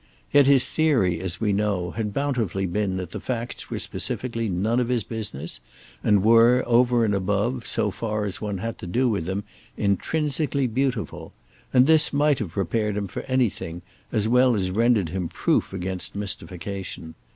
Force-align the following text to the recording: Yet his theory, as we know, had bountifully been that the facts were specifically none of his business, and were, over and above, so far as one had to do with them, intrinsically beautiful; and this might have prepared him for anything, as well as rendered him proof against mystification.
Yet 0.33 0.47
his 0.47 0.67
theory, 0.67 1.19
as 1.19 1.39
we 1.39 1.53
know, 1.53 1.91
had 1.91 2.11
bountifully 2.11 2.65
been 2.65 2.97
that 2.97 3.11
the 3.11 3.19
facts 3.19 3.69
were 3.69 3.77
specifically 3.77 4.49
none 4.49 4.79
of 4.79 4.89
his 4.89 5.03
business, 5.03 5.61
and 6.03 6.23
were, 6.23 6.63
over 6.65 7.05
and 7.05 7.13
above, 7.13 7.67
so 7.67 7.91
far 7.91 8.25
as 8.25 8.41
one 8.41 8.57
had 8.57 8.79
to 8.79 8.87
do 8.87 9.07
with 9.07 9.25
them, 9.27 9.43
intrinsically 9.77 10.65
beautiful; 10.65 11.33
and 11.71 11.85
this 11.85 12.11
might 12.11 12.39
have 12.39 12.49
prepared 12.53 12.97
him 12.97 13.07
for 13.07 13.21
anything, 13.27 13.83
as 14.11 14.27
well 14.27 14.55
as 14.55 14.71
rendered 14.71 15.09
him 15.09 15.27
proof 15.29 15.71
against 15.71 16.15
mystification. 16.15 17.13